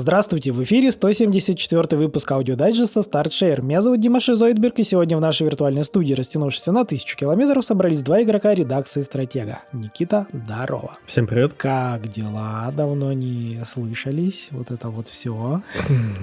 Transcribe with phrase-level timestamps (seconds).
[0.00, 3.60] Здравствуйте, в эфире 174 выпуск аудиодайджеста Start Share.
[3.60, 8.00] Меня зовут Дима Шизоидберг, и сегодня в нашей виртуальной студии, растянувшейся на тысячу километров, собрались
[8.00, 9.60] два игрока редакции «Стратега».
[9.74, 10.96] Никита, здорово.
[11.04, 11.52] Всем привет.
[11.52, 12.72] Как дела?
[12.74, 14.48] Давно не слышались.
[14.52, 15.60] Вот это вот все.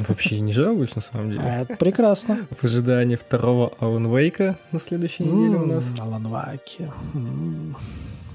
[0.07, 1.43] Вообще не жалуюсь, на самом деле.
[1.45, 2.47] Это прекрасно.
[2.59, 5.85] В ожидании второго Alan Wake а на следующей неделе у нас.
[5.99, 6.89] Алан Ваки.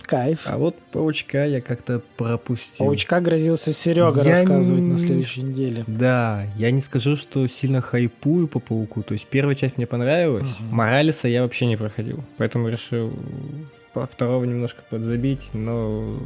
[0.03, 0.41] Кайф.
[0.45, 2.79] А вот Паучка я как-то пропустил.
[2.87, 5.85] Паучка грозился Серега Я рассказывать не- на следующей неделе.
[5.87, 9.03] Да, я не скажу, что сильно хайпую по Пауку.
[9.03, 10.49] То есть первая часть мне понравилась.
[10.61, 10.75] Мгм.
[10.77, 12.21] Моралиса я вообще не проходил.
[12.37, 13.13] Поэтому решил
[14.11, 15.51] второго немножко подзабить.
[15.53, 16.17] Но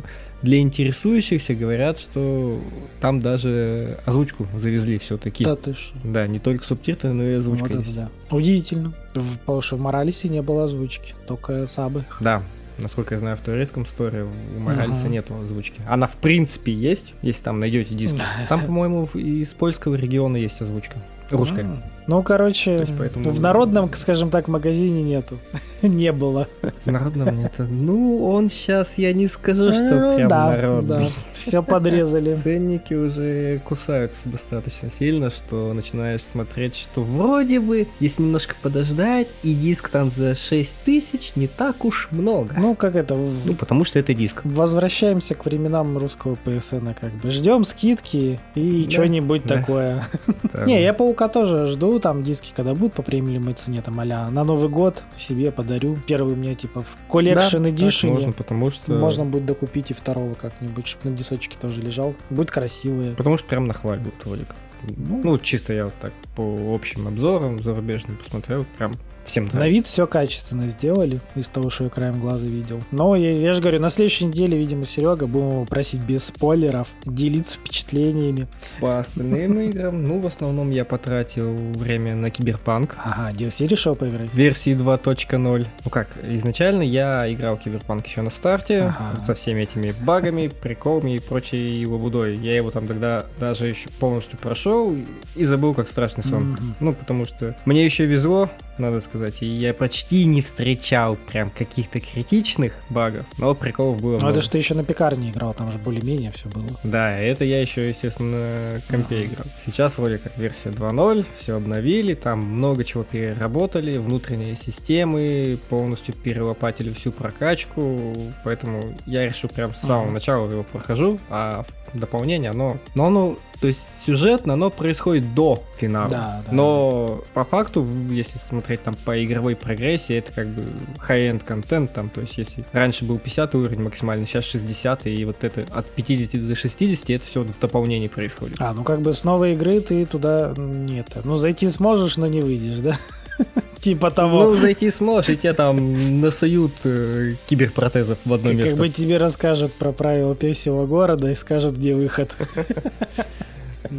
[0.42, 2.60] для интересующихся говорят, что
[3.00, 5.44] там даже озвучку завезли все-таки.
[5.44, 5.94] Да ты шо.
[6.04, 7.94] Да, не только субтитры, но и озвучка Вот это есть.
[7.96, 8.08] да.
[8.30, 8.92] Удивительно.
[9.14, 12.04] В, потому что в Моралисе не было озвучки, только сабы.
[12.20, 12.42] Да,
[12.78, 14.24] насколько я знаю, в турецком сторе
[14.56, 15.08] у Моралиса Ага.
[15.08, 15.80] нету озвучки.
[15.88, 18.16] Она в принципе есть, если там найдете диск.
[18.48, 20.96] Там, по-моему, из польского региона есть озвучка.
[21.30, 21.62] Русская.
[21.62, 21.82] М.
[22.06, 25.38] Ну, короче, То есть поэтому- в народном, скажем так, магазине нету.
[25.82, 26.48] Не было.
[26.84, 27.52] В народном нет.
[27.58, 30.88] Ну, он сейчас, я не скажу, что Ну, прям да, народный.
[30.88, 31.06] да.
[31.34, 32.32] Все подрезали.
[32.42, 39.54] Ценники уже кусаются достаточно сильно, что начинаешь смотреть, что вроде бы, если немножко подождать, и
[39.54, 42.54] диск там за 6 тысяч не так уж много.
[42.58, 44.40] Ну, как это, Ну, потому что это диск.
[44.44, 47.30] возвращаемся к временам русского PSN, как бы.
[47.30, 49.56] Ждем скидки и Да, что-нибудь да.
[49.56, 50.06] такое.
[50.66, 54.44] Не, я Паука тоже жду, там диски, когда будут по премиальной цене, там а на
[54.44, 55.98] Новый год себе подарю.
[56.06, 58.08] Первый у меня, типа, в Collection Да, Edition.
[58.08, 58.92] можно, потому что...
[58.92, 62.14] Можно будет докупить и второго как-нибудь, чтобы на дисочке тоже лежал.
[62.30, 63.14] Будет красивый.
[63.14, 64.56] Потому что прям нахваливают как.
[64.96, 65.20] Ну.
[65.24, 68.92] Ну, чисто я вот так по общим обзорам зарубежным посмотрел, прям
[69.26, 69.74] всем На нравится.
[69.74, 72.82] вид все качественно сделали из того, что я краем глаза видел.
[72.90, 76.88] Но я, я же говорю, на следующей неделе, видимо, Серега, будем его просить без спойлеров,
[77.04, 78.46] делиться впечатлениями.
[78.80, 82.96] По остальным играм, ну, в основном я потратил время на Киберпанк.
[83.02, 84.32] Ага, DLC решил поиграть?
[84.34, 85.66] Версии 2.0.
[85.84, 89.20] Ну как, изначально я играл Киберпанк еще на старте, Ага.
[89.24, 92.36] со всеми этими багами, приколами и прочей ерундой.
[92.36, 94.96] Я его там тогда даже еще полностью прошел
[95.34, 96.52] и забыл как страшный сон.
[96.52, 96.74] Мгм.
[96.80, 98.48] Ну, потому что мне еще везло,
[98.78, 104.28] надо сказать, и я почти не встречал прям каких-то критичных багов, но приколов было Ну
[104.28, 106.68] это что ты еще на пекарне играл, там же более-менее все было.
[106.84, 109.46] Да, это я еще, естественно, на компе играл.
[109.64, 116.92] Сейчас вроде как версия 2.0, все обновили, там много чего переработали, внутренние системы, полностью перелопатили
[116.92, 118.14] всю прокачку,
[118.44, 122.78] поэтому я решил прям с самого начала его прохожу, а в дополнение оно...
[122.94, 126.08] Но оно, то есть сюжетно, оно происходит до финала.
[126.08, 126.52] Да, да.
[126.52, 130.64] Но по факту, если смотреть там по игровой прогрессии, это как бы
[131.08, 135.42] high-end контент там, то есть если раньше был 50 уровень максимальный, сейчас 60, и вот
[135.42, 138.56] это от 50 до 60, это все в дополнении происходит.
[138.60, 141.08] А, ну как бы с новой игры ты туда нет.
[141.24, 142.98] Ну зайти сможешь, но не выйдешь, да?
[143.80, 144.42] Типа того.
[144.42, 148.76] Ну, зайти сможешь, и тебе там насуют э, киберпротезов в одно Как место.
[148.76, 152.34] бы тебе расскажут про правила песевого города и скажут, где выход.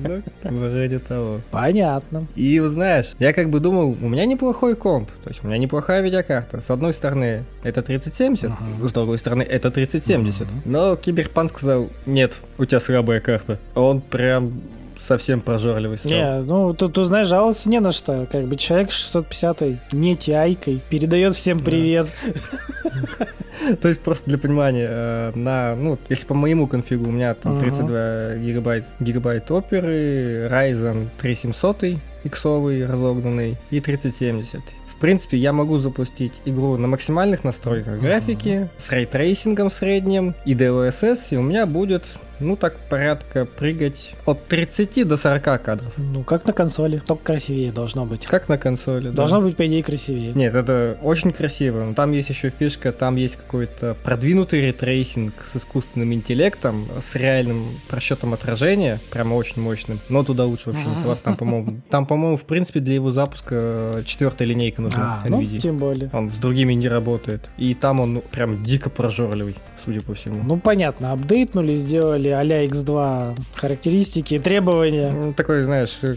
[0.03, 0.21] Ну,
[0.69, 1.41] вроде того.
[1.51, 2.25] Понятно.
[2.35, 6.01] И знаешь, я как бы думал, у меня неплохой комп, то есть у меня неплохая
[6.01, 6.61] видеокарта.
[6.61, 8.87] С одной стороны, это 3070, Мгм.
[8.87, 10.47] с другой стороны, это 3070.
[10.47, 10.61] Мгм.
[10.65, 13.59] Но Киберпанк сказал, нет, у тебя слабая карта.
[13.75, 14.61] Он прям
[15.07, 16.11] совсем прожорливый стал.
[16.11, 18.27] Не, ну тут, тут, знаешь, жаловаться не на что.
[18.31, 22.07] Как бы человек 650 не тиайкой передает всем привет.
[23.81, 27.53] То есть просто для понимания, э, на, ну, если по моему конфигу у меня там
[27.53, 27.61] Ага.
[27.61, 34.61] 32 гигабайт, гигабайт оперы, Ryzen 3700 иксовый разогнанный и 3070.
[34.89, 40.33] В принципе, я могу запустить игру на максимальных настройках графики, с ray tracing ом средним
[40.45, 42.05] и DLSS, и у меня будет,
[42.39, 45.93] ну так, порядка прыгать от 30 до 40 кадров.
[45.97, 47.01] Ну, как на консоли.
[47.05, 48.25] Только красивее должно быть.
[48.25, 49.09] Как на консоли.
[49.09, 49.15] да.
[49.15, 50.33] Должно быть, по идее, красивее.
[50.33, 51.83] Нет, это очень красиво.
[51.83, 57.15] Но там есть еще фишка, там есть какой-то продвинутый ray tracing с искусственным интеллектом, с
[57.15, 59.99] реальным просчетом отражения, прямо очень мощным.
[60.09, 61.23] Но туда лучше вообще не соваться.
[61.23, 65.77] Там, по-моему, там, по-моему, в принципе, для его запуска четвертая линейка нужна А, ну, тем
[65.77, 66.09] более.
[66.13, 67.49] Он с другими не работает.
[67.57, 69.55] И там он прям дико прожорливый,
[69.87, 70.43] судя по всему.
[70.43, 75.11] Ну, понятно, апдейтнули, сделали а-ля X2 характеристики, требования.
[75.11, 76.15] Ну, Такой, знаешь, э,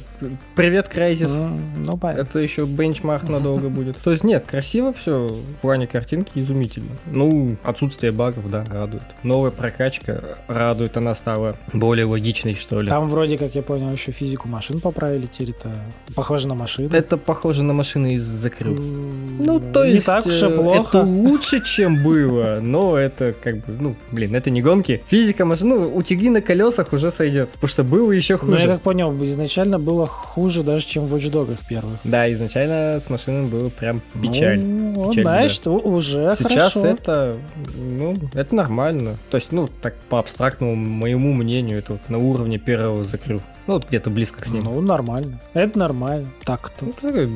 [0.56, 1.32] привет, Crysis.
[1.36, 2.22] М, Ну, понятно.
[2.22, 3.96] Это еще бенчмарк надолго будет.
[3.98, 6.90] То есть нет, красиво все, в плане картинки изумительно.
[7.06, 9.02] Ну, отсутствие багов, да, радует.
[9.22, 12.88] Новая прокачка радует, она стала более логичной, что ли.
[12.88, 15.70] Там вроде, как я понял, еще физику машин поправили, теперь это
[16.16, 16.90] похоже на машины.
[16.92, 18.74] Это похоже на машины из закрыл.
[18.74, 20.06] Ну, то не есть...
[20.06, 20.98] так уж и э, плохо.
[20.98, 25.02] Это лучше, чем было, но это как бы, ну, блин, это не гонки.
[25.08, 28.52] Физика машин, ну, утюги на колесах уже сойдет, потому что было еще хуже.
[28.52, 31.98] Ну, я как понял, изначально было хуже даже, чем в Watch Dogs первых.
[32.04, 34.62] Да, изначально с машинами было прям печаль.
[34.64, 36.86] Ну, Печаль, значит, у- уже Сейчас хорошо.
[36.86, 37.36] это,
[37.76, 39.16] ну, это нормально.
[39.30, 43.40] То есть, ну, так по абстрактному моему мнению, это вот на уровне первого закрыл.
[43.70, 44.64] Ну, вот где-то близко к ним.
[44.64, 45.38] Ну, нормально.
[45.54, 46.26] Это нормально.
[46.44, 46.86] Так-то.
[46.86, 47.26] Ну, такая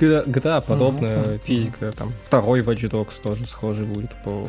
[0.00, 1.38] GTA, GTA подобная Мгм.
[1.40, 4.48] физика, там, второй Watch Dogs тоже схожий будет по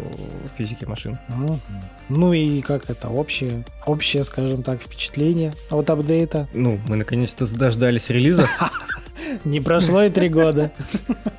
[0.57, 1.17] физике машин.
[1.27, 1.59] Мгм.
[2.07, 6.47] Ну и как это, общее, общее, скажем так, впечатление от апдейта.
[6.53, 8.47] Ну, мы наконец-то дождались релиза.
[9.43, 10.71] Не прошло и три года.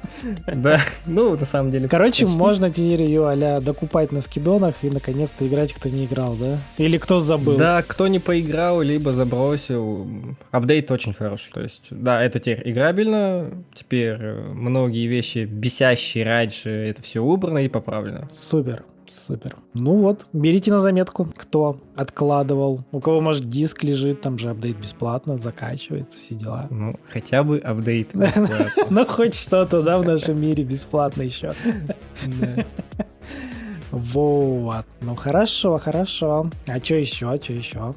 [0.46, 1.88] Да, ну, на самом деле.
[1.88, 6.58] Короче, можно теперь ее а докупать на скидонах и наконец-то играть, кто не играл, да?
[6.78, 7.56] Или кто забыл.
[7.56, 10.06] Да, кто не поиграл, либо забросил,
[10.50, 11.52] апдейт очень хороший.
[11.52, 17.58] То есть, да, это теперь играбельно, теперь э, многие вещи бесящие раньше, это все убрано
[17.58, 18.28] и поправлено.
[18.30, 18.84] Супер.
[19.10, 19.56] Супер.
[19.74, 24.76] Ну вот, берите на заметку, кто откладывал, у кого, может, диск лежит, там же апдейт
[24.76, 26.66] бесплатно, закачивается, все дела.
[26.70, 28.10] Ну, хотя бы апдейт.
[28.14, 28.68] бесплатно.
[28.90, 31.54] Ну, хоть что-то, да, в нашем мире бесплатно еще.
[33.98, 34.84] Вот.
[35.00, 36.50] Ну, хорошо, хорошо.
[36.66, 37.94] А что еще, а что еще?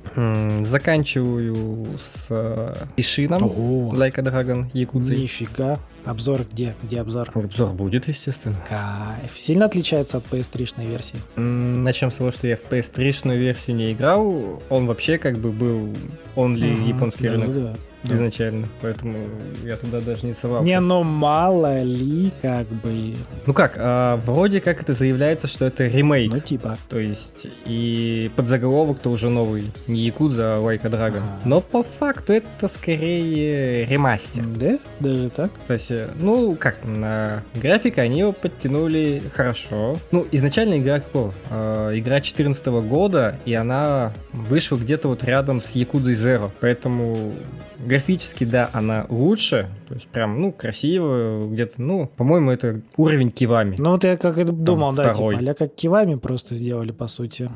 [0.65, 5.17] Заканчиваю с э, Ишином, Ого, a Dragon, Якудзой.
[5.17, 5.77] нифига.
[6.05, 6.73] Обзор где?
[6.81, 7.29] Где обзор?
[7.33, 8.55] Обзор будет, естественно.
[8.67, 9.37] Кайф.
[9.37, 11.17] Сильно отличается от PS3 версии?
[11.35, 14.61] М, Начнем с того, что я в PS3 версию не играл.
[14.69, 15.89] Он вообще как бы был
[16.35, 16.87] only Мгм.
[16.87, 17.73] японский Да, рынок да,
[18.03, 18.15] да.
[18.15, 19.17] изначально, поэтому
[19.63, 20.65] я туда даже не совался.
[20.65, 23.15] Не, ну мало ли, как бы,
[23.45, 26.31] Ну как, а, вроде как это заявляется, что это ремейк.
[26.31, 26.77] ну типа.
[26.87, 29.71] То есть, и подзаголовок-то уже новый.
[29.87, 31.17] Не Якудза, а Dragon.
[31.17, 31.39] Ага.
[31.45, 34.43] Но по факту это скорее ремастер.
[34.45, 34.79] Да?
[34.99, 35.51] Даже так?
[35.67, 39.97] То есть, э, ну, как, на графика они его подтянули хорошо.
[40.11, 41.33] Ну, изначально игра какого?
[41.49, 46.51] Э, игра 14 года, и она вышла где-то вот рядом с Якудзой Zero.
[46.59, 47.33] Поэтому
[47.79, 49.69] графически, да, она лучше.
[49.89, 53.75] То есть, прям, ну, красиво, где-то, ну, по-моему, это уровень Кивами.
[53.79, 55.37] Ну вот я как и думал, да, второй.
[55.37, 57.49] типа, а как кивами просто сделали, по сути.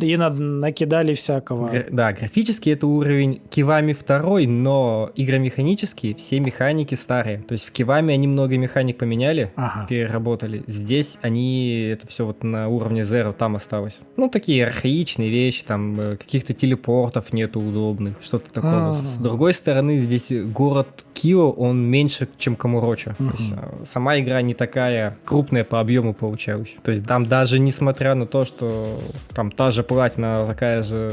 [0.00, 1.68] И над- накидали всякого.
[1.68, 5.10] Гра- да, графически это уровень Кивами второй, но
[5.48, 7.38] игромеханически все механики старые.
[7.38, 9.86] То есть в Кивами они много механик поменяли, Ага.
[9.88, 10.62] переработали.
[10.66, 13.96] Здесь они это все вот на уровне Zero там осталось.
[14.16, 18.90] Ну, такие архаичные вещи, там э, каких-то телепортов нету удобных, что-то такого.
[18.90, 19.02] Ага.
[19.02, 23.14] С другой стороны, здесь город Кио, он меньше, чем Камуроча.
[23.18, 26.74] То есть, а, сама игра не такая крупная по объему получалась.
[26.82, 28.98] То есть там даже несмотря на то, что
[29.34, 31.12] там та же платина такая же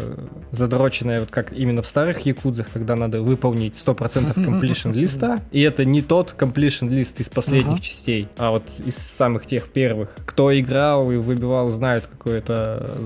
[0.51, 5.85] задроченная, вот как именно в старых Якудзах, когда надо выполнить 100% completion листа, и это
[5.85, 7.81] не тот completion лист из последних Ага.
[7.81, 10.09] частей, а вот из самых тех первых.
[10.25, 12.99] Кто играл и выбивал, знают, какой это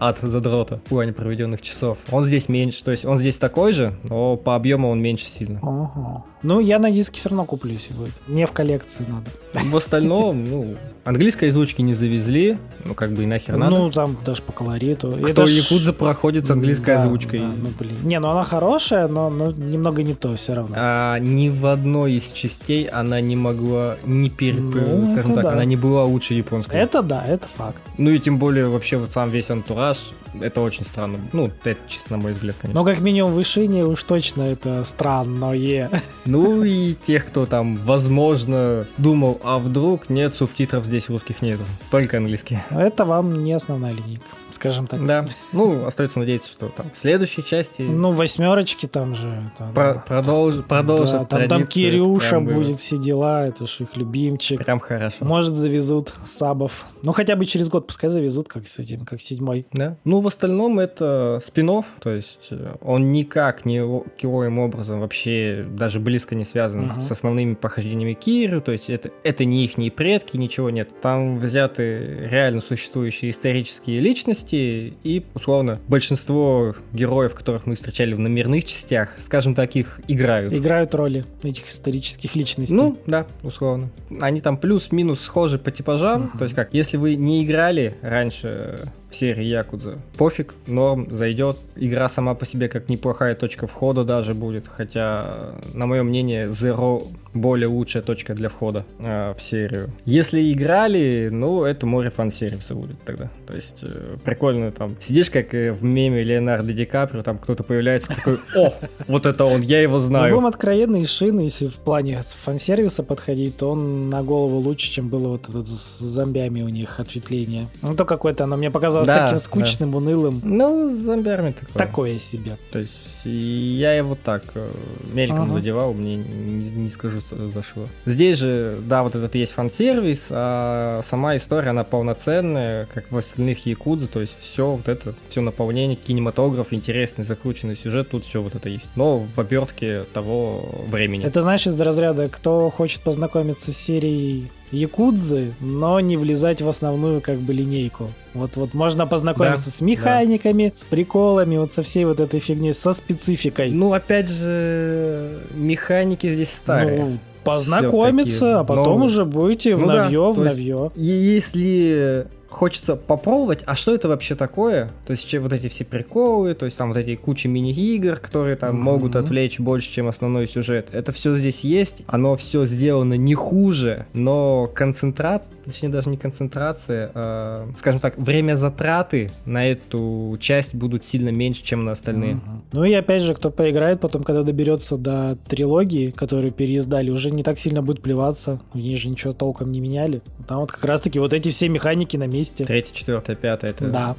[0.00, 1.98] ад задрота в плане проведенных часов.
[2.10, 5.58] Он здесь меньше, то есть он здесь такой же, но по объему он меньше сильно.
[5.62, 6.24] Ага.
[6.42, 8.12] Ну, я на диске все равно куплю сегодня.
[8.26, 9.30] Мне в коллекции надо.
[9.70, 13.70] В остальном, ну, английской озвучки не завезли, ну, как бы и нахер надо.
[13.76, 15.12] Ну, там даже по колориту.
[15.16, 17.40] Кто Это ж- Якудза проходит с английской Да, озвучкой.
[17.40, 17.96] да, ну, блин.
[18.04, 20.74] Не, ну она хорошая, но, но немного не то все равно.
[20.78, 24.60] А, ни в одной из частей она не могла не переп...
[24.74, 25.52] Ну, скажем это так, да.
[25.52, 26.76] она не была лучше японской.
[26.78, 27.82] Это да, это факт.
[27.98, 29.98] Ну и тем более вообще вот сам весь антураж,
[30.40, 31.18] это очень странно.
[31.32, 32.80] Ну, это чисто на мой взгляд, конечно.
[32.80, 35.90] Но как минимум в Ишине уж точно это странное.
[36.24, 42.18] Ну и тех, кто там, возможно, думал, а вдруг нет субтитров здесь русских нету, только
[42.18, 42.64] английские.
[42.70, 45.04] Это вам не основная линейка, скажем так.
[45.06, 49.50] Да, ну, остается надеяться, что там в следующей части Ну, восьмерочки там же.
[49.58, 51.66] там, про- продолж- продолжат да, там, там.
[51.66, 54.62] Кирюша будет, все дела, это ж их любимчик.
[54.64, 55.24] Прям хорошо.
[55.24, 56.84] Может, завезут сабов.
[57.02, 59.66] Ну, хотя бы через год пускай завезут, как с этим, как седьмой.
[59.72, 59.96] Да.
[60.04, 66.00] Ну, в остальном это спин то есть э, он никак не никаким образом вообще даже
[66.00, 67.02] близко не связан Мгм.
[67.02, 70.88] с основными похождениями Кирю, то есть это, это не их предки, ничего нет.
[71.00, 78.64] Там взяты реально существующие исторические личности и, условно, большинство героев, которых мы встречали в номерных
[78.64, 80.52] частях, скажем так, их играют.
[80.52, 82.74] Играют роли этих исторических личностей.
[82.74, 83.90] Ну, да, условно.
[84.20, 86.22] Они там плюс-минус схожи по типажам.
[86.22, 86.38] Мгм.
[86.38, 88.78] То есть как, если вы не играли раньше
[89.10, 91.56] в серии Якудза, пофиг, норм, зайдет.
[91.76, 94.68] Игра сама по себе как неплохая точка входа даже будет.
[94.68, 97.02] Хотя, на мое мнение, Zero
[97.34, 99.90] более лучшая точка для входа э, в серию.
[100.04, 103.30] Если играли, ну, это море фан-сервиса будет тогда.
[103.46, 104.96] То есть, э, прикольно там.
[105.00, 108.72] Сидишь, как э, в меме Леонардо Ди Каприо, там кто-то появляется такой, о,
[109.06, 110.34] вот это он, я его знаю.
[110.34, 115.28] будем откровенны, Ишин, если в плане фан-сервиса подходить, то он на голову лучше, чем было
[115.28, 117.66] вот этот с зомбями у них ответвление.
[117.82, 119.38] Ну, то какое-то оно мне показалось Да, таким да.
[119.38, 120.40] скучным, унылым.
[120.42, 121.86] Ну, зомби такое.
[121.86, 122.56] Такое себе.
[122.72, 124.70] То есть я его так э,
[125.12, 125.54] мельком Ага.
[125.54, 127.86] задевал, мне не, не скажу, что зашло.
[128.06, 133.66] Здесь же, да, вот этот есть фан-сервис, а сама история, она полноценная, как в остальных
[133.66, 138.54] Якудзе, то есть все вот это, все наполнение, кинематограф, интересный, закрученный сюжет, тут все вот
[138.54, 138.88] это есть.
[138.96, 141.24] Но в обертке того времени.
[141.24, 147.20] Это знаешь из разряда, кто хочет познакомиться с серией Якудзы, но не влезать в основную
[147.20, 148.10] как бы линейку.
[148.34, 152.72] Вот, вот можно познакомиться Да, с механиками, с приколами, вот со всей вот этой фигней,
[152.72, 153.70] со спецификой.
[153.70, 157.04] Ну, опять же, механики здесь старые.
[157.04, 159.06] Ну, познакомиться, а потом новые.
[159.06, 160.56] уже будете в Ну да, новье, в то есть-
[160.96, 164.90] если хочется попробовать, а что это вообще такое?
[165.06, 168.74] То есть вот эти все приколы, то есть там вот эти куча мини-игр, которые там
[168.74, 168.84] Мгм.
[168.84, 170.88] могут отвлечь больше, чем основной сюжет.
[170.92, 177.10] Это все здесь есть, оно все сделано не хуже, но концентрация, точнее даже не концентрация,
[177.14, 182.34] а, скажем так, время затраты на эту часть будут сильно меньше, чем на остальные.
[182.34, 182.62] Мгм.
[182.72, 187.42] Ну и опять же, кто поиграет потом, когда доберется до трилогии, которую переиздали, уже не
[187.42, 188.60] так сильно будет плеваться.
[188.72, 190.22] В ней же ничего толком не меняли.
[190.48, 192.39] Там вот как раз-таки вот эти все механики на месте.
[192.44, 194.16] Третье, четвертое, пятое, это, Да.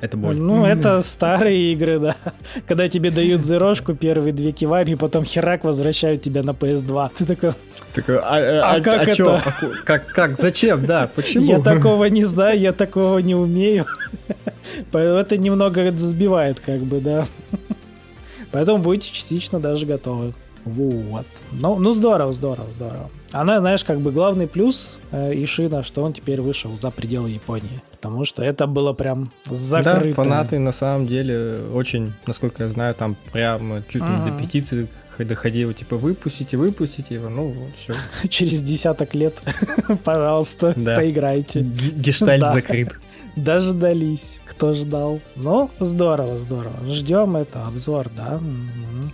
[0.00, 0.36] это боль.
[0.36, 2.16] Ну, это старые игры, да.
[2.66, 7.10] Когда тебе дают зерошку, первые две кивари, и потом херак возвращают тебя на PS2.
[7.16, 7.52] Ты такой,
[7.94, 9.24] Такой, а, А как чё?
[9.36, 9.42] это?
[9.46, 11.44] А ку- как, как, зачем, да, почему?
[11.46, 13.86] я такого не знаю, я такого не умею.
[14.92, 17.26] Это немного сбивает, как бы, да.
[18.52, 20.32] Поэтому будете частично даже готовы.
[20.68, 21.26] Вот.
[21.52, 23.10] Ну, ну здорово, здорово, здорово.
[23.32, 27.82] Она, знаешь, как бы главный плюс э, Ишина, что он теперь вышел за пределы Японии.
[27.92, 30.08] Потому что это было прям закрыто.
[30.08, 34.36] Да, фанаты на самом деле очень, насколько я знаю, там прямо чуть ли не до
[34.40, 37.94] петиции доходило, типа, выпустите, выпустите его, ну, все.
[38.28, 39.34] Через десяток лет,
[40.04, 40.94] пожалуйста, Да.
[40.94, 41.60] поиграйте.
[41.62, 42.54] Гештальт Да.
[42.54, 42.94] закрыт.
[43.34, 45.20] Дождались, кто ждал.
[45.36, 46.74] Ну, здорово, здорово.
[46.88, 48.40] Ждем это, обзор, да.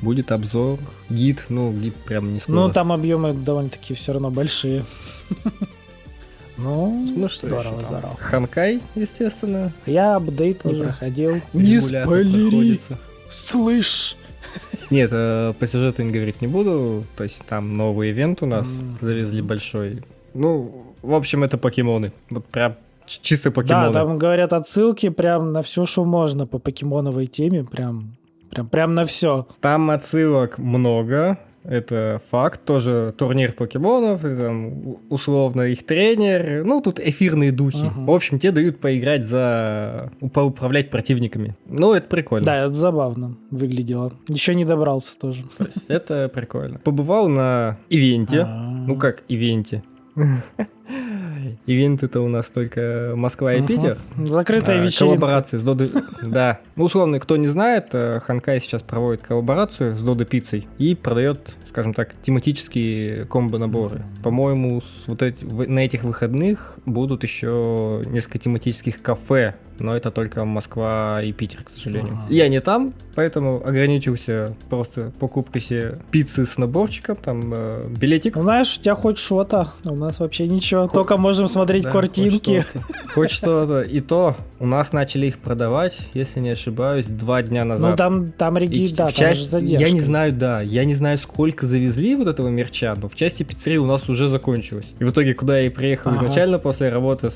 [0.01, 0.79] Будет обзор,
[1.11, 2.57] гид, ну, гид прям не скоро.
[2.57, 4.85] Ну, там объемы довольно-таки все равно большие.
[6.57, 8.17] Ну, Ну, что здорово, еще здорово.
[8.17, 9.73] Ханкай, естественно.
[9.87, 11.41] Я апдейт не Тоже проходил.
[11.53, 12.99] регулярно проходится.
[13.29, 14.17] Слышь!
[14.89, 17.03] Нет, э, по сюжету не говорить не буду.
[17.17, 18.69] То есть там новый ивент у нас
[19.01, 20.05] завезли большой.
[20.33, 22.13] Ну, в общем, это покемоны.
[22.31, 23.93] Вот прям чисто Да, покемоны.
[23.93, 27.65] там говорят отсылки прям на все, что можно по покемоновой теме.
[27.65, 28.17] Прям,
[28.51, 29.47] прям, прям на все.
[29.61, 31.39] Там отсылок много.
[31.65, 32.65] Это факт.
[32.67, 36.63] Тоже турнир покемонов, там условно их тренер.
[36.65, 37.87] Ну, тут эфирные духи.
[37.87, 38.01] Ага.
[38.01, 40.13] В общем, тебе дают поиграть за...
[40.21, 41.57] управлять противниками.
[41.67, 42.45] Ну, это прикольно.
[42.45, 44.13] Да, это забавно выглядело.
[44.29, 45.45] Еще не добрался тоже.
[45.57, 46.81] То есть это прикольно.
[46.81, 48.41] Побывал на ивенте.
[48.47, 48.85] А.
[48.87, 49.83] Ну как ивенте?
[51.67, 53.63] Ивент это у нас только Москва и.
[53.63, 53.99] Питер.
[54.19, 55.17] Закрытая А, вечеринка.
[55.17, 55.87] Коллаборации с Додо...
[56.23, 56.61] Да.
[56.77, 61.57] Ну, условно, кто не знает, э, Ханкай сейчас проводит коллаборацию с Додо Пиццей и продает,
[61.69, 64.03] скажем так, тематические комбо-наборы.
[64.23, 71.21] По-моему, вот эти- на этих выходных будут еще несколько тематических кафе, но это только Москва
[71.23, 72.15] и Питер, к сожалению.
[72.15, 72.27] Ага.
[72.35, 78.37] Я не там, поэтому ограничился просто покупкой себе пиццы с наборчиком, там э, билетик.
[78.37, 80.87] Знаешь, у тебя хоть что-то, у нас вообще ничего.
[80.89, 82.61] Только можем смотреть Да, картинки.
[82.61, 83.13] Хоть что-то.
[83.15, 83.83] Хоть что-то.
[83.83, 87.91] И то у нас начали их продавать, если не ошибаюсь, два дня назад.
[87.91, 89.87] Ну, там, там И реги, в да, там часть- задержка.
[89.87, 93.43] Я не знаю, да, я не знаю, сколько завезли вот этого мерча, но в части
[93.43, 94.93] пиццерии у нас уже закончилось.
[94.99, 96.25] И в итоге, куда я и приехал Ага.
[96.25, 97.29] изначально после работы,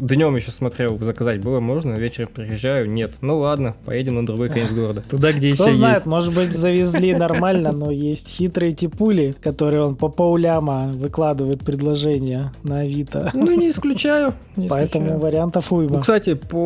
[0.00, 3.12] днем еще смотрел, заказать было можно, вечером приезжаю, нет.
[3.20, 5.02] Ну ладно, поедем на другой конец города.
[5.10, 6.06] Туда, где Кто еще знает, есть.
[6.06, 12.80] может быть, завезли нормально, но есть хитрые типули, которые он по полляма выкладывает предложения на
[12.80, 13.30] Авито.
[13.34, 14.34] Ну, не исключаю.
[14.56, 15.20] не Поэтому исключаю.
[15.22, 16.00] вариантов Ну, уйма.
[16.00, 16.57] кстати, по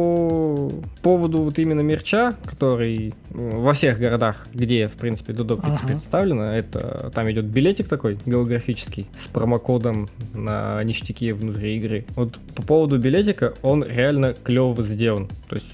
[1.02, 5.78] поводу вот именно мерча, который э, во всех городах, где, в принципе, Дудо Ага.
[5.86, 12.04] представлена, это там идет билетик такой голографический с промокодом на ништяки внутри игры.
[12.16, 15.28] Вот по поводу билетика, он реально клево сделан.
[15.48, 15.68] То есть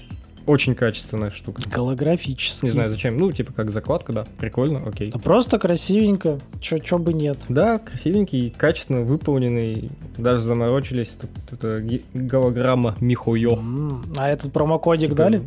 [0.49, 1.61] очень качественная штука.
[1.71, 2.65] Голографически.
[2.65, 5.11] Не знаю зачем, ну, типа как закладка, да, прикольно, окей.
[5.11, 6.39] Да просто красивенько.
[6.59, 7.37] Чё, чё бы нет.
[7.49, 11.09] Да, красивенький, качественно выполненный, даже заморочились.
[11.19, 13.53] Тут это голограмма Михойо.
[13.53, 15.41] М, А этот промокодик Типа, дали?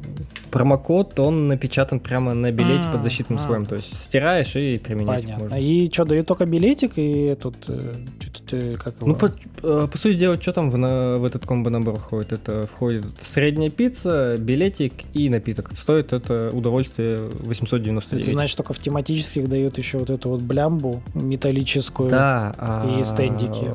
[0.50, 3.66] Промокод, он напечатан прямо на билете под защитным слоем.
[3.66, 5.44] То есть стираешь и применять Понятно.
[5.44, 5.56] можно.
[5.56, 7.54] И что, дают только билетик и этот...
[7.68, 9.06] э, как его?
[9.08, 9.32] Ну, по,
[9.62, 12.32] э, по сути дела, что там в, на- в этот комбо-набор входит?
[12.32, 15.70] Это входит средняя пицца, билетик и напиток.
[15.76, 18.24] Стоит это удовольствие 899.
[18.24, 22.10] Это значит, только в тематических дают еще вот эту вот блямбу металлическую.
[22.10, 22.54] Да.
[22.58, 23.70] а, и стендики.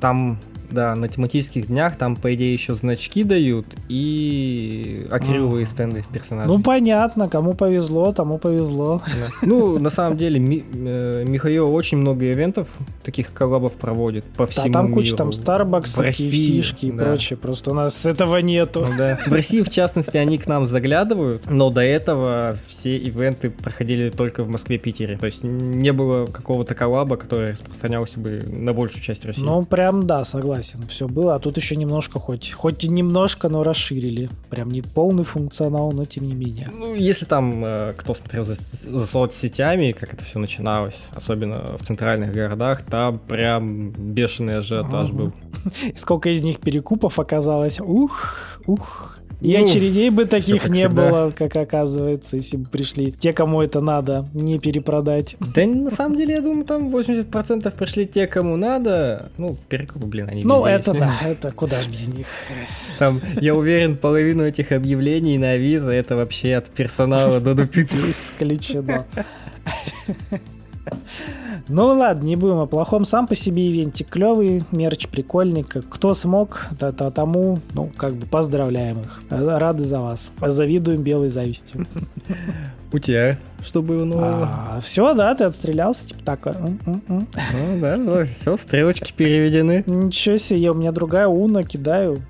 [0.00, 0.38] Там
[0.70, 5.66] Да, на тематических днях там, по идее, еще значки дают и акриловые А.
[5.66, 6.52] стенды персонажей.
[6.52, 9.02] Ну, понятно, кому повезло, тому повезло.
[9.06, 9.46] Да.
[9.46, 12.68] Ну, на самом деле, Ми- э, Михаил очень много ивентов,
[13.02, 15.16] таких коллабов проводит по Да, всему там куча миру.
[15.18, 17.04] там Starbucks, KFC-шки и да.
[17.04, 17.36] прочее.
[17.36, 18.86] Просто у нас этого нету.
[18.88, 19.18] Ну да.
[19.26, 24.42] В России, в частности, они к нам заглядывают, но до этого все ивенты проходили только
[24.44, 25.16] в Москве, Питере.
[25.16, 29.42] То есть не было какого-то коллаба, который распространялся бы на большую часть России.
[29.42, 30.55] Ну, прям да, согласен,
[30.88, 31.34] все было.
[31.34, 34.30] А тут еще немножко хоть, хоть и немножко, но расширили.
[34.50, 36.70] Прям не полный функционал, но тем не менее.
[36.72, 41.84] Ну, если там э, кто смотрел за, за соцсетями, как это все начиналось, особенно в
[41.84, 45.16] центральных городах, там прям бешеный ажиотаж Ага.
[45.16, 45.32] был.
[45.96, 47.80] Сколько из них перекупов оказалось.
[47.80, 48.34] Ух,
[48.66, 49.14] ух.
[49.40, 51.10] И Ну, очередей бы таких не всегда.
[51.10, 55.36] было, как оказывается, если бы пришли те, кому это надо, не перепродать.
[55.54, 59.30] Да на самом деле, я думаю, там 80% пришли те, кому надо.
[59.36, 62.26] Ну, перекупы, блин, они Ну, это да, это куда ж без них.
[62.98, 68.10] Там, я уверен, половину этих объявлений на Авито это вообще от персонала до дупицы.
[68.10, 69.04] Исключено.
[71.68, 73.04] Ну ладно, не будем о плохом.
[73.04, 75.64] Сам по себе ивентик клевый, мерч прикольный.
[75.64, 79.22] Кто смог, то, то тому, ну, как бы поздравляем их.
[79.30, 80.32] Рады за вас.
[80.40, 81.86] Завидуем белой завистью.
[82.92, 84.78] У тебя что было нового?
[84.80, 86.46] все, да, ты отстрелялся, типа так.
[86.46, 86.78] м.
[87.08, 87.26] Ну
[87.80, 89.82] да, все, стрелочки переведены.
[89.86, 92.22] Ничего себе, у меня другая уна, кидаю.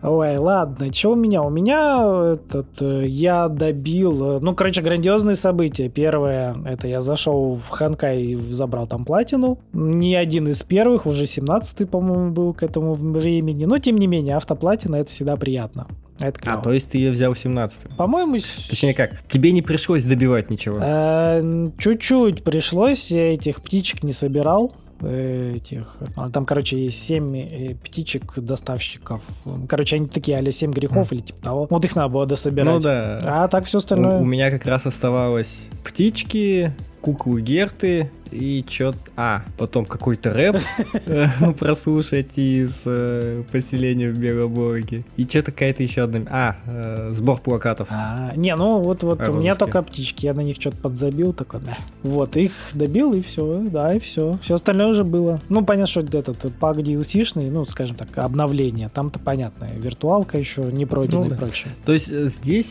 [0.00, 1.42] Ой, ладно, что у меня?
[1.42, 5.88] У меня этот, э, я добил, э, ну, короче, грандиозные события.
[5.88, 9.58] Первое, это я зашел в Ханкай и забрал там платину.
[9.72, 13.64] Не один из первых, уже 17-й, по-моему, был к этому времени.
[13.64, 15.88] Но, тем не менее, автоплатина это всегда приятно.
[16.20, 18.38] Это А, то есть ты ее взял 17 По-моему,
[18.68, 20.78] Точнее как, тебе не пришлось добивать ничего.
[20.80, 24.72] Э, Чуть-чуть пришлось, я этих птичек не собирал.
[25.02, 29.20] Э, Этих, а, там, короче, есть 7 птичек доставщиков.
[29.68, 31.66] Короче, они такие а 7 грехов или типа того.
[31.70, 32.74] Вот их надо было дособирать.
[32.74, 33.20] Ну да.
[33.24, 34.18] А так все У, остальное.
[34.18, 38.94] у меня как раз оставалось птички, куклы Герты и чё...
[39.16, 40.56] А, потом какой-то рэп
[41.06, 45.04] э, прослушать из э, поселения в Белоборге.
[45.16, 46.20] И что-то какая-то еще одна...
[46.30, 47.88] А, э, сбор плакатов.
[47.90, 51.60] А, не, ну вот, вот у меня только птички, я на них что-то подзабил, такой,
[51.60, 51.78] да.
[52.02, 54.38] Вот, их добил, и все, да, и все.
[54.42, 55.40] Все остальное уже было.
[55.48, 58.88] Ну, понятно, что этот пак DLC-шный, ну, скажем так, обновление.
[58.88, 61.72] Там-то понятно, виртуалка еще не пройдена Ну и прочее.
[61.84, 62.66] То есть здесь,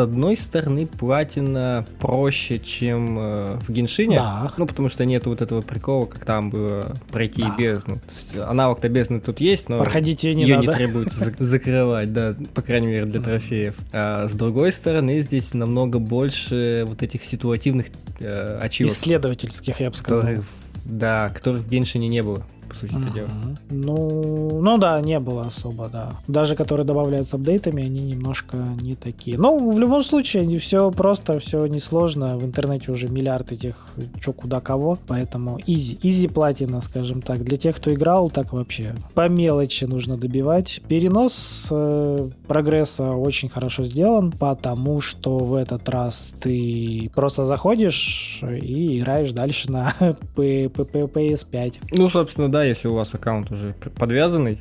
[0.00, 4.16] с одной стороны, платина проще, чем э, в Геншине.
[4.16, 4.50] Да.
[4.56, 7.54] Ну, потому что нет вот этого прикола, как там было пройти Да.
[7.58, 7.96] бездну.
[7.96, 8.02] То
[8.38, 10.68] есть аналог-то бездны тут есть, но Проходить ее не ее надо.
[10.68, 13.74] не требуется зак- закрывать, да, по крайней мере для трофеев.
[13.92, 17.86] А с другой стороны, здесь намного больше вот этих ситуативных
[18.20, 20.20] э, ачивок, Исследовательских, я бы сказал.
[20.22, 20.44] которых,
[20.86, 23.28] да, которых в Геншине не было, по сути дела.
[23.68, 26.12] Ну, ну да, не было особо, да.
[26.28, 29.36] Даже которые добавляют с апдейтами, они немножко не такие.
[29.38, 32.38] Ну, в любом случае, все просто, все несложно.
[32.38, 33.88] В интернете уже миллиард этих
[34.20, 34.98] чё, куда, кого.
[35.06, 37.44] Поэтому изи, изи платина, скажем так.
[37.44, 40.80] Для тех, кто играл, так вообще по мелочи нужно добивать.
[40.88, 48.98] Перенос э, прогресса очень хорошо сделан, потому что в этот раз ты просто заходишь и
[49.00, 49.94] играешь дальше на
[50.36, 51.74] P- P- P- PS5.
[51.92, 54.60] Ну, собственно, да, если у вас аккаунт уже подвязанный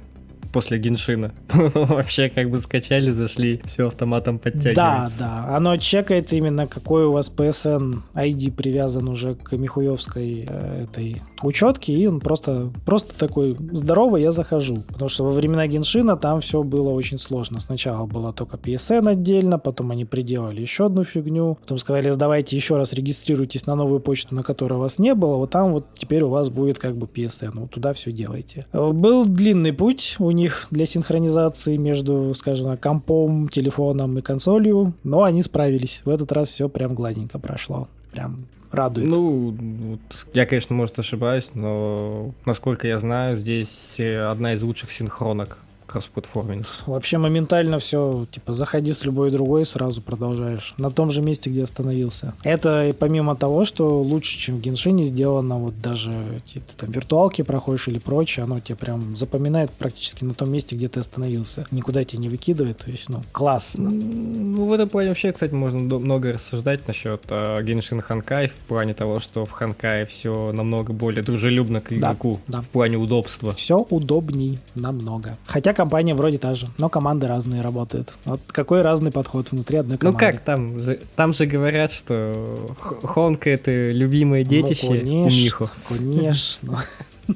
[0.51, 5.17] после Геншина, то вообще как бы скачали, зашли, все автоматом Да, подтягивается.
[5.19, 5.55] да.
[5.55, 11.93] Оно чекает именно, какой у вас PSN ID привязан уже к Михуевской э, этой учетке,
[11.93, 14.83] и он просто, просто такой, здорово, я захожу.
[14.87, 17.59] Потому что во времена Геншина там все было очень сложно.
[17.59, 22.77] Сначала было только PSN отдельно, потом они приделали еще одну фигню, потом сказали, давайте еще
[22.77, 26.29] раз регистрируйтесь на новую почту, на которой вас не было, вот там вот теперь у
[26.29, 28.65] вас будет как бы PSN, вот туда все делайте.
[28.73, 35.43] Был длинный путь у них для синхронизации между, скажем компом, телефоном и консолью, но они
[35.43, 36.01] справились.
[36.05, 37.87] В этот раз все прям гладенько прошло.
[38.11, 39.07] Прям радует.
[39.07, 39.55] Ну,
[39.91, 39.99] вот,
[40.33, 46.83] я, конечно, может, ошибаюсь, но насколько я знаю, здесь э, одна из лучших синхронок кроссплатформенных.
[46.85, 50.73] Вообще моментально все, типа, заходи с любой другой, сразу продолжаешь.
[50.77, 52.33] На том же месте, где остановился.
[52.43, 56.13] Это и помимо того, что лучше, чем в Геншине сделано, вот даже
[56.53, 60.87] ты там виртуалки проходишь или прочее, оно тебе прям запоминает практически на том месте, где
[60.87, 61.65] ты остановился.
[61.71, 63.89] Никуда тебя не выкидывает, то есть, ну, классно.
[63.89, 68.93] Ну, в этом плане вообще, кстати, можно много рассуждать насчет э, Геншин Ханкай в плане
[68.93, 72.61] того, что в Ханкае все намного более дружелюбно к Да, игроку да.
[72.61, 73.53] в плане удобства.
[73.53, 75.37] Все удобней намного.
[75.45, 78.13] Хотя компания вроде та же, но команды разные работают.
[78.25, 80.19] Вот какой разный подход внутри одной Ну команды.
[80.19, 85.69] как, там же, там же говорят, что Хонка это любимое детище ну, конечно.
[85.87, 86.83] Конечно.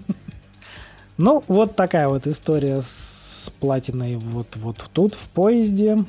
[1.17, 5.99] Ну, вот такая вот история с платиной вот, вот тут, в поезде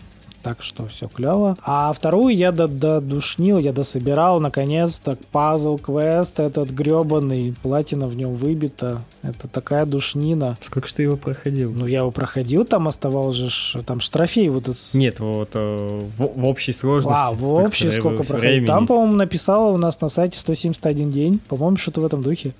[0.44, 1.56] так что все клево.
[1.64, 9.00] А вторую я додушнил, я дособирал, наконец-то, пазл квест этот гребаный, платина в нем выбита.
[9.22, 10.58] Это такая душнина.
[10.60, 11.72] Сколько же ты его проходил?
[11.72, 14.78] Ну, я его проходил, там оставался же, там штрафей вот этот...
[14.92, 17.18] Нет, вот э, в, в общей сложности.
[17.18, 18.66] А, в общей сколько проходил?
[18.66, 21.40] Там, по-моему, написала у нас на сайте 171 день.
[21.48, 22.52] По-моему, что-то в этом духе.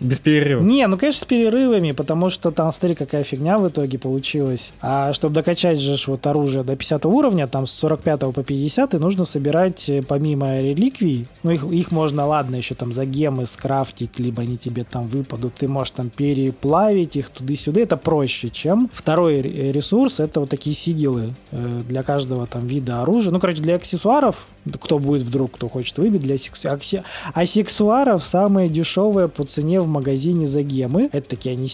[0.00, 0.62] Без перерыва?
[0.62, 4.72] Не, ну, конечно, с перерывами, потому что там, смотри, какая фигня в итоге получилась.
[4.82, 9.24] А чтобы докачать же вот оружие до 50 уровня, там с 45 по 50 нужно
[9.24, 14.42] собирать э, помимо реликвий, ну, их, их можно, ладно, еще там за гемы скрафтить, либо
[14.42, 20.20] они тебе там выпадут, ты можешь там переплавить их туда-сюда, это проще, чем второй ресурс,
[20.20, 23.32] это вот такие сигилы э, для каждого там вида оружия.
[23.32, 24.46] Ну, короче, для аксессуаров,
[24.80, 26.36] кто будет вдруг, кто хочет выбить, для
[27.34, 31.08] аксессуаров самые дешевые по цене в магазине за гемы.
[31.12, 31.68] Это такие они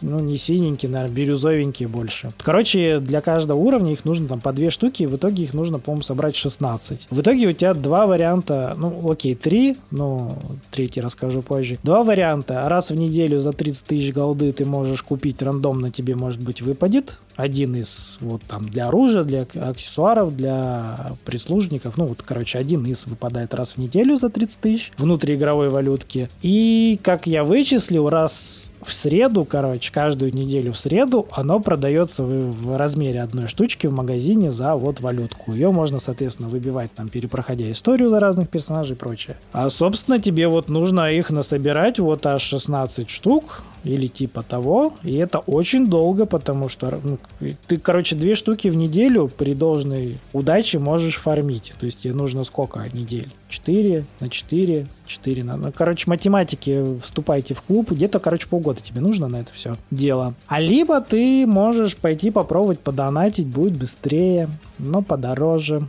[0.00, 2.30] ну, не синенькие, наверное, бирюзовенькие больше.
[2.38, 5.78] Короче, для каждого уровня их нужно там по две штуки, и в итоге их нужно,
[5.78, 7.08] по-моему, собрать 16.
[7.10, 10.38] В итоге у тебя два варианта, ну, окей, три, но
[10.70, 11.78] третий расскажу позже.
[11.82, 12.68] Два варианта.
[12.68, 17.18] Раз в неделю за 30 тысяч голды ты можешь купить рандомно, тебе, может быть, выпадет
[17.38, 21.96] один из, вот там, для оружия, для аксессуаров, для прислужников.
[21.96, 26.28] Ну, вот, короче, один из выпадает раз в неделю за 30 тысяч внутриигровой валютки.
[26.42, 32.50] И, как я вычислил, раз в среду, короче, каждую неделю в среду оно продается в,
[32.50, 35.52] в размере одной штучки в магазине за вот валютку.
[35.52, 39.36] Ее можно, соответственно, выбивать там, перепроходя историю за разных персонажей и прочее.
[39.52, 44.94] А, собственно, тебе вот нужно их насобирать вот аж 16 штук или типа того.
[45.02, 47.18] И это очень долго, потому что ну,
[47.66, 51.72] ты, короче, две штуки в неделю при должной удаче можешь фармить.
[51.78, 53.28] То есть тебе нужно сколько недель?
[53.48, 55.56] 4 на 4, 4 на...
[55.56, 57.90] Ну, короче, математики, вступайте в клуб.
[57.90, 60.34] Где-то, короче, полгода тебе нужно на это все дело.
[60.46, 65.86] А либо ты можешь пойти попробовать подонатить, будет быстрее, но подороже.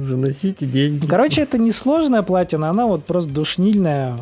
[0.00, 1.06] Заносите деньги.
[1.06, 4.18] Короче, это несложная платина, она вот просто душнильная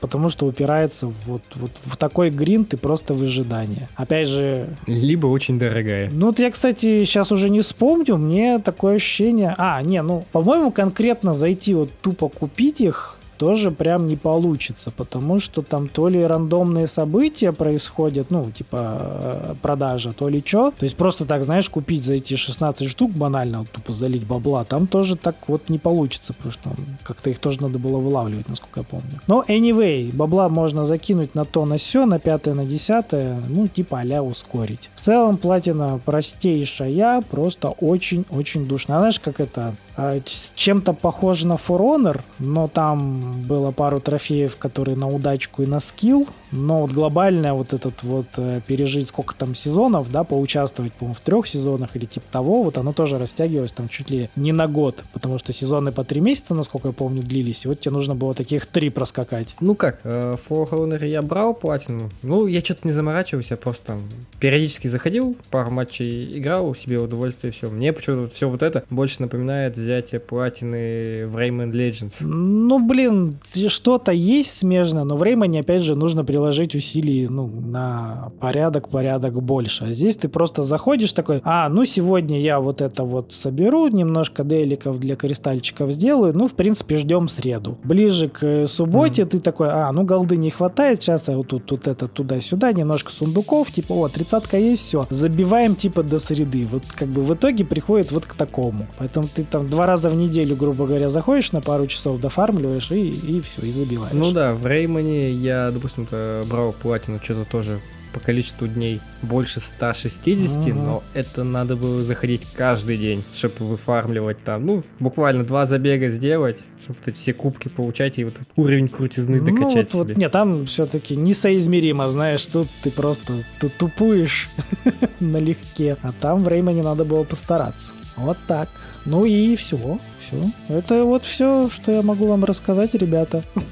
[0.00, 3.88] потому что упирается вот, вот в такой грин ты просто в ожидании.
[3.96, 4.68] Опять же...
[4.86, 6.10] Либо очень дорогая.
[6.12, 9.54] Ну вот я, кстати, сейчас уже не вспомню, мне такое ощущение...
[9.58, 15.40] А, не, ну, по-моему, конкретно зайти вот тупо купить их тоже прям не получится, потому
[15.40, 20.70] что там то ли рандомные события происходят, ну, типа э, продажа, то ли что.
[20.70, 24.62] То есть просто так, знаешь, купить за эти 16 штук банально, вот, тупо залить бабла,
[24.62, 26.70] там тоже так вот не получится, потому что
[27.02, 29.20] как-то их тоже надо было вылавливать, насколько я помню.
[29.26, 34.02] Но anyway, бабла можно закинуть на то, на все, на пятое, на десятое, ну, типа
[34.02, 34.88] а ускорить.
[34.94, 38.98] В целом, платина простейшая, просто очень-очень душная.
[39.00, 40.20] Знаешь, как это а,
[40.54, 45.80] чем-то похоже на For Honor, но там было пару трофеев, которые на удачку и на
[45.80, 51.14] скилл, но вот глобально вот этот вот э, пережить сколько там сезонов, да, поучаствовать, по-моему,
[51.14, 54.66] в трех сезонах или типа того, вот оно тоже растягивалось там чуть ли не на
[54.66, 58.14] год, потому что сезоны по три месяца, насколько я помню, длились, и вот тебе нужно
[58.14, 59.54] было таких три проскакать.
[59.60, 63.96] Ну как, э, For Honor я брал платину, ну я что-то не заморачивался, просто
[64.40, 67.68] периодически заходил, пару матчей играл, себе удовольствие, все.
[67.68, 72.14] Мне почему-то все вот это больше напоминает взятие платины в Rayman Legends.
[72.20, 78.32] Ну, блин, что-то есть смежное, но в Rayman, опять же, нужно приложить усилий, ну, на
[78.40, 79.84] порядок, порядок больше.
[79.84, 84.44] А здесь ты просто заходишь такой, а, ну, сегодня я вот это вот соберу, немножко
[84.44, 87.78] деликов для кристальчиков сделаю, ну, в принципе, ждем среду.
[87.84, 89.26] Ближе к субботе mm.
[89.26, 93.12] ты такой, а, ну, голды не хватает, сейчас я вот тут, тут это туда-сюда, немножко
[93.12, 96.66] сундуков, типа, о, тридцатка есть, все, забиваем, типа, до среды.
[96.70, 98.86] Вот, как бы, в итоге приходит вот к такому.
[98.98, 103.08] Поэтому ты там два раза в неделю, грубо говоря, заходишь на пару часов, дофармливаешь и,
[103.08, 104.12] и все, и забиваешь.
[104.14, 106.06] Ну да, в Реймоне я, допустим,
[106.48, 107.80] брал платину что-то тоже
[108.12, 110.74] по количеству дней больше 160, ага.
[110.74, 116.58] но это надо было заходить каждый день, чтобы выфармливать там, ну, буквально два забега сделать,
[116.82, 120.14] чтобы вот эти все кубки получать и вот уровень крутизны ну, докачать вот, себе.
[120.14, 124.50] Вот, нет, там все-таки несоизмеримо, знаешь, тут ты просто тут тупуешь
[125.20, 127.92] налегке, а там времени надо было постараться.
[128.16, 128.68] Вот так.
[129.04, 130.42] Ну и все, все.
[130.68, 133.42] Это вот все, что я могу вам рассказать, ребята.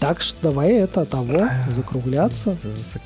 [0.00, 2.56] Так что давай это того, закругляться.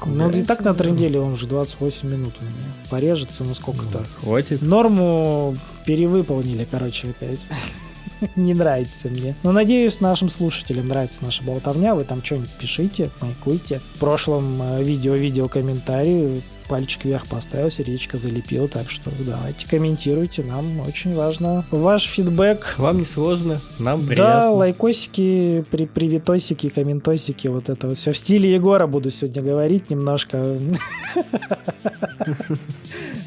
[0.07, 2.73] Ну, и так на тренделе он уже 28 минут у меня.
[2.89, 3.99] Порежется на сколько-то.
[3.99, 4.63] Ну, хватит.
[4.63, 7.41] Норму перевыполнили, короче, опять.
[8.37, 9.35] Не нравится мне.
[9.43, 11.97] Но надеюсь, нашим слушателям нравится наша болтовня.
[11.97, 13.81] Вы там что-нибудь пишите, майкуйте.
[13.97, 20.43] В прошлом э, видео видел комментарии пальчик вверх поставил, сердечко залепил, так что давайте комментируйте,
[20.43, 22.75] нам очень важно ваш фидбэк.
[22.79, 24.25] Вам не сложно, нам приятно.
[24.25, 28.13] Да, лайкосики, при привитосики, комментосики, вот это вот все.
[28.13, 30.45] В стиле Егора буду сегодня говорить немножко.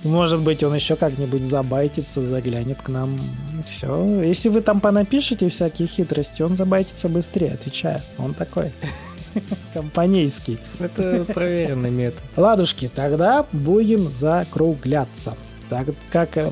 [0.04, 3.19] Может быть, он еще как-нибудь забайтится, заглянет к нам.
[3.65, 4.21] Все.
[4.21, 8.00] Если вы там понапишете всякие хитрости, он забайтится быстрее, отвечаю.
[8.17, 8.71] Он такой.
[9.73, 10.60] Компанейский.
[10.80, 12.21] Это проверенный метод.
[12.36, 15.36] Ладушки, тогда будем закругляться.
[15.69, 16.38] Так как...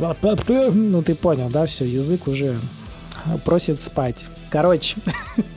[0.47, 2.55] Ну, ты понял, да, все, язык уже
[3.43, 4.17] просит спать.
[4.49, 4.95] Короче,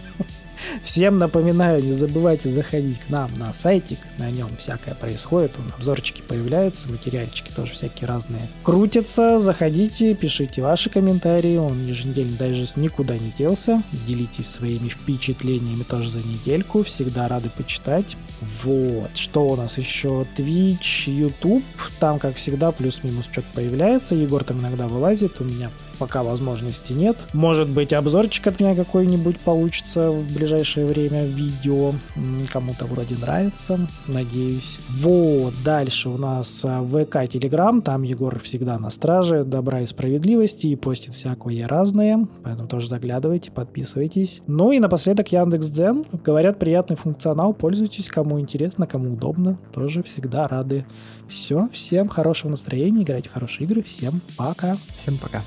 [0.82, 6.22] Всем напоминаю, не забывайте заходить к нам на сайтик, на нем всякое происходит, он обзорчики
[6.22, 9.38] появляются, материальчики тоже всякие разные крутятся.
[9.38, 13.82] Заходите, пишите ваши комментарии, он еженедельно даже никуда не делся.
[14.06, 18.16] Делитесь своими впечатлениями тоже за недельку, всегда рады почитать.
[18.62, 20.24] Вот, что у нас еще?
[20.36, 21.64] Twitch, YouTube,
[21.98, 24.14] там, как всегда, плюс-минус что-то появляется.
[24.14, 27.16] Егор там иногда вылазит, у меня пока возможности нет.
[27.32, 31.92] Может быть, обзорчик от меня какой-нибудь получится в ближайшее время, видео.
[32.52, 34.78] Кому-то вроде нравится, надеюсь.
[34.90, 40.68] Вот, дальше у нас а, ВК, Телеграм, там Егор всегда на страже добра и справедливости
[40.68, 44.42] и постит всякое разное, поэтому тоже заглядывайте, подписывайтесь.
[44.46, 46.06] Ну и напоследок Яндекс.Дзен.
[46.24, 50.86] Говорят, приятный функционал, пользуйтесь, кому интересно, кому удобно, тоже всегда рады.
[51.28, 54.76] Все, всем хорошего настроения, играйте в хорошие игры, всем пока.
[54.96, 55.42] Всем пока.